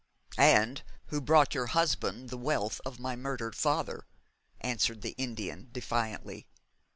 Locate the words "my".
2.99-3.15